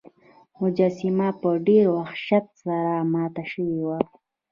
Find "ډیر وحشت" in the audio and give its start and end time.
1.67-2.45